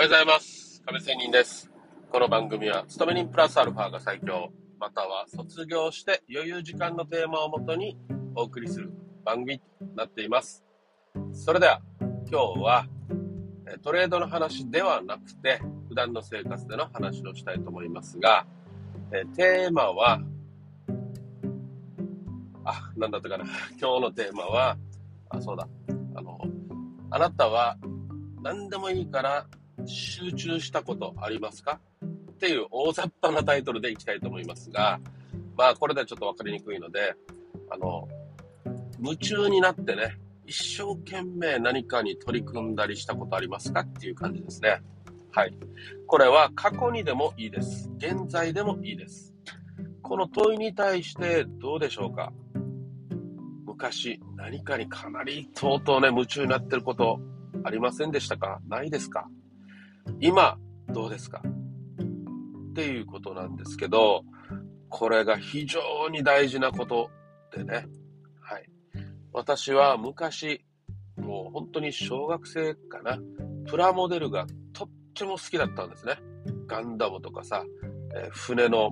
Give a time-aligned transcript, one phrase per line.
[0.00, 0.82] おはようございます。
[0.86, 1.70] 亀仙人です。
[2.10, 7.98] この番組は、勤め人プラスアルファが最強、または卒業して余裕時間のテーマをもとに
[8.34, 8.90] お送りする
[9.26, 10.64] 番組となっています。
[11.34, 12.86] それでは、今日は、
[13.82, 18.46] トレードの話ではなくて、普段の生活での話をしたいと思いますが、
[19.36, 20.22] テーマは、
[22.64, 23.44] あ、なんだったかな。
[23.78, 24.78] 今日のテーマは、
[25.28, 25.68] あ、そうだ。
[26.14, 26.40] あの、
[27.10, 27.76] あなたは
[28.40, 29.46] 何でもいいから
[29.90, 31.80] 集中したことありますか？
[32.02, 35.00] っていう大雑把なタイトルでいきたいと思いますが、
[35.56, 37.14] まあこれではちょっとわかりにくいので、
[37.70, 38.08] あの、
[39.02, 40.16] 夢中になってね、
[40.46, 44.80] 一生懸命何かに取り組んだりしたことありますかっていう感じですね。
[45.32, 45.54] はい。
[46.06, 47.90] これは過去にでもいいです。
[47.98, 49.34] 現在でもいいです。
[50.02, 52.32] この問いに対してどうでしょうか？
[53.64, 57.20] 昔何かにかなりとうとうね、夢中になってること
[57.62, 58.60] ありませんでしたか？
[58.68, 59.28] ないですか？
[60.18, 60.58] 今、
[60.88, 61.42] どうですか？
[62.70, 64.24] っていうことなんですけど、
[64.88, 65.80] これが非常
[66.10, 67.10] に大事なこと
[67.54, 67.86] でね。
[68.40, 68.68] はい。
[69.32, 70.64] 私は昔、
[71.16, 73.18] もう本当に小学生かな、
[73.66, 76.16] プラモデルがとっても好きだったんですね。
[76.66, 77.64] ガンダムとかさ、
[78.14, 78.90] えー船の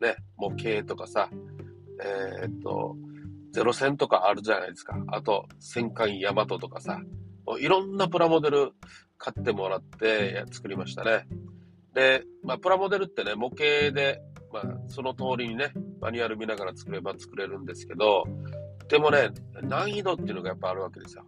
[0.00, 1.30] ね、模型とかさ、
[2.02, 2.96] えーっと、
[3.52, 4.96] ゼロ戦とかあるじゃないですか。
[5.08, 7.00] あと、戦艦ヤマトとかさ、
[7.60, 8.72] いろんなプラモデル
[9.22, 11.26] 買ってもらって作りましたね。
[11.94, 14.20] で、まあ、プラモデルってね、模型で、
[14.52, 18.24] まあ、その通りにね、マニュアル見ながら作れば作れるんですけど、
[18.88, 19.30] でもね、
[19.62, 21.24] 難易度っていうのがやっぱあるわけですよ。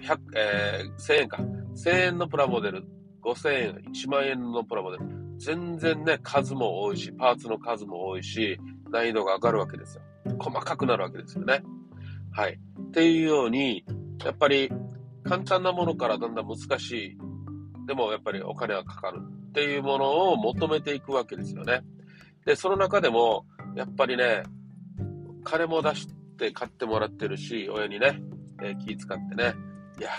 [0.00, 1.36] 100、100えー、1000円か。
[1.76, 2.84] 1000円のプラモデル、
[3.22, 5.04] 5000円、1万円のプラモデル。
[5.38, 8.58] 全然ね、数も多いし、パーツの数も多いし、
[8.90, 10.02] 難易度が上がるわけですよ。
[10.40, 11.62] 細かくなるわけですよね。
[12.32, 12.58] はい。
[12.88, 13.84] っていうように、
[14.24, 14.70] やっぱり
[15.28, 17.18] 簡単なものからだんだん難しい。
[17.86, 21.82] でもやっぱりお金はかかるっていうものを求めていくわけですよね。
[22.44, 24.42] で、その中でも、やっぱりね、
[25.44, 28.20] 金も出して買ってもらってるし、親にね、
[28.62, 29.54] えー気使ってね、
[29.98, 30.10] いや、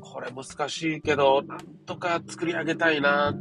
[0.00, 3.34] これ難しいけど、なんとか作り上げたいなっ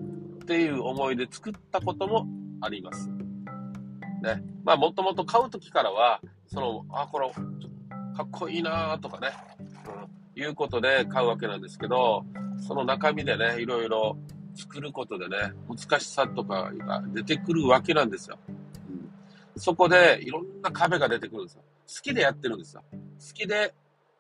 [0.46, 2.28] ていう思いで作ったことも
[2.62, 3.10] あります。
[3.10, 4.44] ね。
[4.64, 12.26] まあ、もともと買うときからは、その、あ、これ、かっこいいなとかね、うん、いうことで買うわけなんですけど、
[12.60, 14.18] その中身でね、いろいろ
[14.56, 18.38] 作ることでね、難しさとかが出てくるわけなんですよ。
[18.48, 19.12] うん、
[19.56, 21.64] そこでいろんな壁が出てくるんですよ。
[21.88, 22.84] 好きでやってるんですよ。
[22.92, 22.98] 好
[23.34, 23.74] きで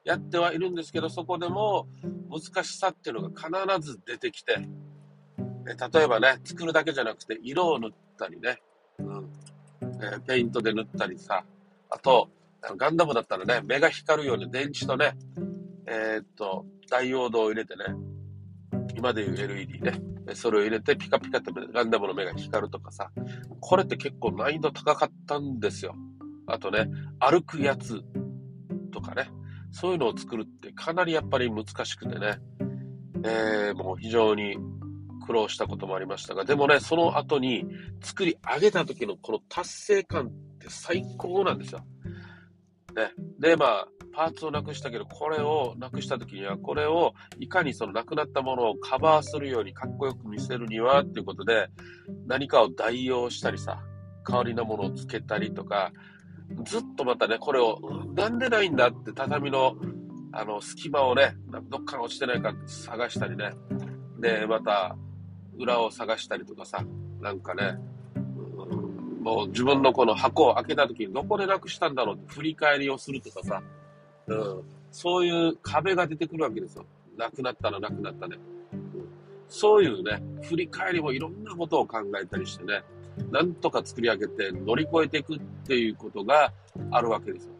[0.03, 1.87] やってはいるんですけど、そこでも
[2.29, 4.67] 難しさっていうのが必ず出てきて、
[5.65, 8.61] 例えばね、作るだけじゃなくて、色を塗ったりね、
[8.99, 9.29] うん
[10.01, 11.43] えーペイントで塗ったりさ、
[11.89, 12.29] あと、
[12.77, 15.13] ガンダムだったらね、目が光るように電池とね、
[15.88, 17.84] えーっと、ダイオードを入れてね、
[18.96, 19.94] 今でいう LED ね、
[20.34, 23.12] それを入れてピカピカってガンダムの目が光るとかさ、
[23.59, 25.95] これって結構難易度高かったんですよ。
[26.47, 28.01] あとね、歩くやつ
[28.91, 29.29] とかね、
[29.72, 32.40] そういうのを作るってかなりやっぱり難しくてね、
[33.24, 34.57] えー、もう非常に
[35.25, 37.66] 苦労したこともありましたが、でもね、その後に
[38.01, 41.79] 作り上げた時のこの達成感って最高なんですよ。
[42.95, 43.12] ね。
[43.40, 51.67] で、まあ、パーツをなくしたけど、これをなくした時には、これをいかにそのなくなったものをカバーするようにかっこよく見せるにはっていうことで、
[52.25, 53.81] 何かを代用したりさ、
[54.27, 55.91] 代わりなものをつけたりとか、
[56.63, 57.79] ずっとまたね、これを、
[58.15, 59.75] なんでないんだって畳の、
[60.31, 61.35] あの、隙間をね、
[61.69, 63.51] どっかに落ちてないか探したりね。
[64.19, 64.95] で、また、
[65.57, 66.83] 裏を探したりとかさ、
[67.19, 67.77] なんかね、
[69.25, 73.63] もう自分のこの箱を開けた時にどこでなくしたんだろうって振り返りをするとかさ、
[74.28, 76.86] うん、そういう壁が出てくるわけですよ。
[77.18, 78.38] なくなったらなくなったね。
[78.74, 78.86] うん
[79.47, 82.84] そういうね、振り返りもいろんなことを考えたりしてね、
[83.31, 86.52] なんとか作り上げて乗り越えていくっていうことが
[86.91, 87.53] あるわけですよ。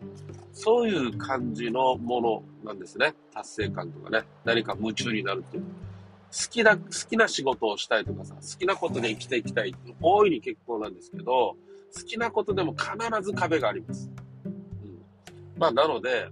[0.52, 3.14] そういう感じのものなんですね。
[3.34, 4.24] 達成感とかね。
[4.44, 5.64] 何か夢中になるっていう。
[5.64, 5.70] 好
[6.50, 9.76] きな、好きな仕事をしたいとかさ、好きなことで生きていきたい。
[10.02, 11.56] 大いに結構なんですけど、
[11.96, 14.10] 好きなことでも必ず壁があります。
[14.46, 15.02] うん。
[15.58, 16.30] まあ、なので、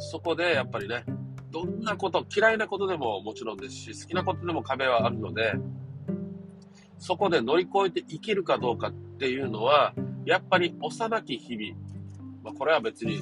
[0.00, 1.04] そこでやっぱりね、
[1.50, 5.52] どんなこと、嫌いなことでももちろんですし、好きなことでも壁はあるので、
[6.98, 9.92] そこで乗り越えていけるかどうかっていうのは、
[10.24, 11.78] やっぱり幼き日々、
[12.42, 13.20] まあ、これは別に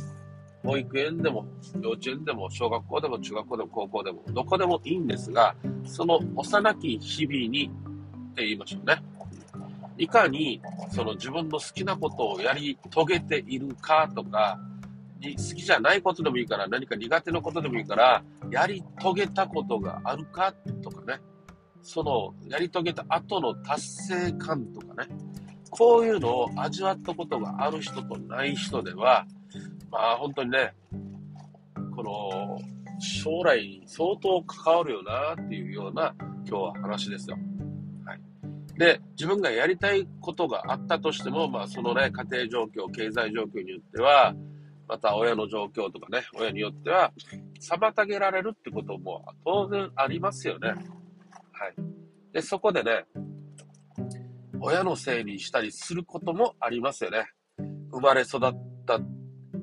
[0.63, 1.47] 保育園でも
[1.81, 7.71] 幼稚園でも小学校でも中学校でも高校でもどこでもいいんですが、その幼き日々に
[8.33, 9.03] って言いましょうね。
[9.97, 10.61] いかに
[10.93, 14.61] その自分の好きなことをやり遂げているかとか、
[15.21, 21.21] 好きじゃないことでもいいから、何か苦手なことでもいいから、やり遂げたことがあるかとかね。
[21.83, 25.09] そのやり遂げた後の達成感とかね、
[25.71, 29.27] こういうのを味わったことがある人とない人では、
[29.91, 30.75] まあ本当にね、
[31.95, 32.59] この
[33.01, 36.15] 将来に相当関わるよなっていうような
[36.47, 37.37] 今日は話ですよ。
[38.05, 38.21] はい。
[38.79, 44.35] で、自分がやりたいことがあったとしても、まあそのね、家庭状況、経済状況によっては、
[44.89, 47.13] また親の状況とかね、親によっては、
[47.61, 50.71] 妨げられるってことも当然ありますよね。
[50.71, 50.79] はい。
[52.33, 53.05] で、そこでね、
[54.61, 57.27] 親のせいにしたりすることもありますよね。
[57.91, 58.41] 生まれ育っ
[58.87, 58.99] た、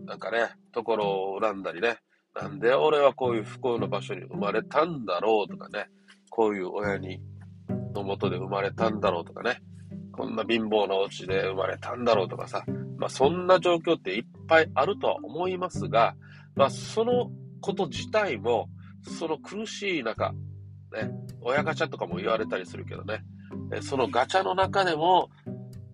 [0.05, 1.97] なんかね、ところを恨んだりね。
[2.39, 5.87] なんで俺はこういう不幸な場所に生まれたんだろうとかね。
[6.29, 7.19] こういう親に、
[7.93, 9.57] のもとで生まれたんだろうとかね。
[10.11, 12.63] こんな貧乏なお家で生まれたんだろうとかさ。
[12.97, 16.15] まあそんな状況っていっぱいあるとは思いますが、
[16.55, 17.31] まあその
[17.61, 18.69] こと自体も、
[19.19, 20.31] その苦しい中、
[20.93, 21.11] ね、
[21.41, 23.23] 親ガチャとかも言われたりするけどね、
[23.81, 25.29] そのガチャの中でも、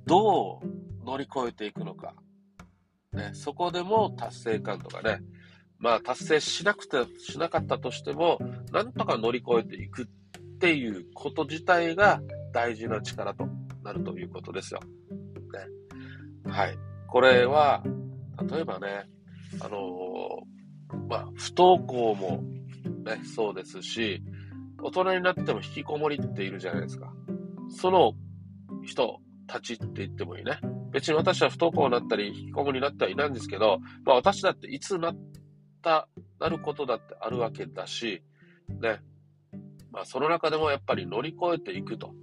[0.05, 2.13] どう乗り越えていくのか。
[3.13, 5.21] ね、そこでも達成感とかね、
[5.79, 8.39] まあ達成しなくて、しなかったとしても、
[8.71, 10.05] なんとか乗り越えていくっ
[10.59, 12.21] ていうこと自体が
[12.53, 13.47] 大事な力と
[13.83, 14.79] なるということですよ。
[16.45, 16.51] ね。
[16.51, 16.90] はい。
[17.11, 17.83] これは、
[18.49, 19.05] 例えばね、
[19.59, 22.41] あのー、まあ、不登校も
[23.03, 24.23] ね、そうですし、
[24.81, 27.11] 大人になっても引きこもりっているじゃないですか。
[27.69, 28.13] その
[28.85, 30.59] 人たちって言ってもいいね。
[30.91, 35.17] 別に私は不登校になったり、引きこもりになってはいないんですけど、まあ私だっていつなっ
[35.81, 36.07] た、
[36.39, 38.23] なることだってあるわけだし、
[38.69, 39.01] ね。
[39.91, 42.13] まあその中でもやっぱり乗り越えていくと。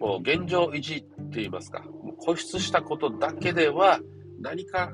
[0.00, 4.00] もう現状維持って言いますか、もう固執したことだけでは
[4.42, 4.92] 何か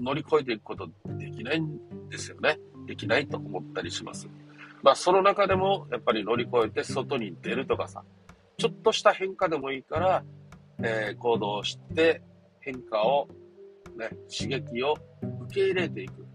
[0.00, 2.58] 乗り越えていくことできないんですよね。
[2.86, 4.28] できないと思ったりします。
[4.82, 8.02] まあその中でもやっぱり乗り越えて外に出るとかさ、
[8.56, 10.24] ちょっとした変化でもいいから、
[10.82, 12.22] えー、行動して
[12.60, 13.28] 変化を、
[13.96, 14.94] ね、刺激を
[15.46, 16.26] 受け入れていく。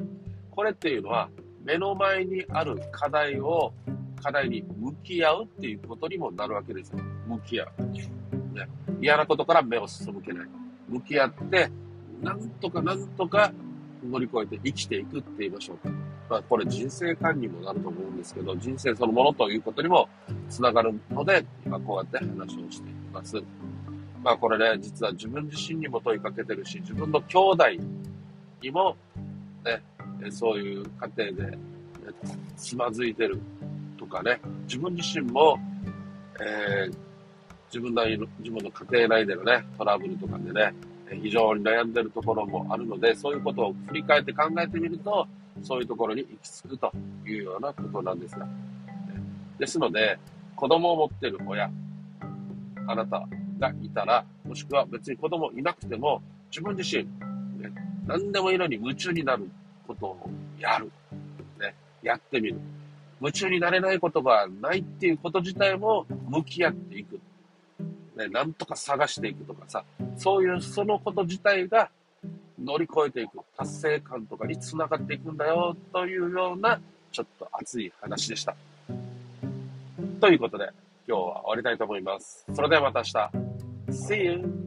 [0.52, 1.30] これっていうのは、
[1.64, 3.74] 目の前にある課題を、
[4.22, 7.00] 課題に向き合うっていうことにもなるわけですよ。
[7.28, 7.84] 向き合う。
[8.56, 8.68] ね、
[9.02, 10.48] 嫌なことから目を背けない。
[10.88, 11.70] 向き合って、
[12.24, 13.52] なんとかなんとか
[14.04, 15.90] 乗り越えて生きていくって言いましょうか。
[16.30, 20.08] まあ、これ人生観にもなると思うんですけど、人生そのものということにも
[20.50, 23.42] つながるので、今こうやって話をしています。
[24.24, 27.64] まあこれね、実は自分自身にも問いかけてるし、自分の兄弟
[28.62, 28.96] にも、
[29.66, 29.82] ね、
[30.32, 30.84] そういう
[31.16, 31.58] 家庭で、ね、
[32.56, 33.40] つまずいてる
[33.98, 35.60] とかね、自分自身も、
[36.40, 36.96] えー、
[37.68, 40.74] 自分なりの、自分の家庭内でのね、トラブルとかでね、
[41.22, 45.28] 非常に悩んでるところもあるので、そういうことを振り返って考えてみると、
[45.62, 46.92] そういうところに行き着くと
[47.26, 48.48] いうようなことなんですが。
[49.60, 50.18] ですので、
[50.56, 51.70] 子供を持っている親、
[52.88, 53.28] あなた
[53.60, 57.04] がいたら、もしくは別に子供いなくても、自分自身、
[57.62, 57.72] ね、
[58.06, 59.50] 何でもいいのに夢中になる
[59.88, 60.30] ことを
[60.60, 60.92] やる。
[61.60, 62.60] ね、やってみる。
[63.22, 67.20] 夢中になれないことがないっていうこと自体も向き合っていく。
[68.16, 69.84] ね、なんとか探していくとかさ、
[70.18, 71.90] そういうそのこと自体が
[72.62, 76.80] 乗り越えていく、達成感とかにつながっていくんだよ、というような、
[77.12, 78.56] ちょっと熱い話でした。
[80.20, 80.70] ということで、
[81.08, 82.46] 今日は終わりたいと思います。
[82.54, 83.54] それではまた明日。
[83.92, 84.63] See you!